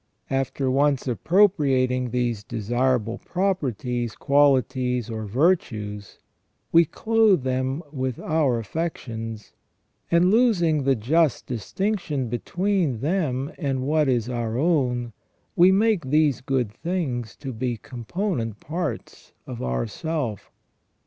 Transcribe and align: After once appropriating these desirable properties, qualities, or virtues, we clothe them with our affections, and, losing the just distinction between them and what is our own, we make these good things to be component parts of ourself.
After 0.31 0.71
once 0.71 1.07
appropriating 1.07 2.09
these 2.09 2.43
desirable 2.43 3.19
properties, 3.19 4.15
qualities, 4.15 5.11
or 5.11 5.27
virtues, 5.27 6.17
we 6.71 6.85
clothe 6.85 7.43
them 7.43 7.83
with 7.91 8.17
our 8.17 8.57
affections, 8.57 9.53
and, 10.09 10.31
losing 10.31 10.85
the 10.85 10.95
just 10.95 11.45
distinction 11.45 12.29
between 12.29 13.01
them 13.01 13.51
and 13.59 13.83
what 13.85 14.07
is 14.09 14.27
our 14.27 14.57
own, 14.57 15.13
we 15.55 15.71
make 15.71 16.07
these 16.09 16.41
good 16.41 16.71
things 16.71 17.35
to 17.35 17.53
be 17.53 17.77
component 17.77 18.59
parts 18.59 19.33
of 19.45 19.61
ourself. 19.61 20.51